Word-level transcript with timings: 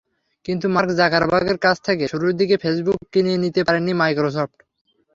কিন্তু 0.45 0.65
মার্ক 0.67 0.89
জাকারবার্গের 0.99 1.57
কাছ 1.65 1.77
থেকে 1.87 2.03
শুরুর 2.07 2.31
দিকে 2.39 2.55
ফেসবুক 2.57 2.99
কিনে 3.13 3.33
নিতে 3.43 3.61
পারেনি 3.67 3.93
মাইক্রোসফট। 4.01 4.57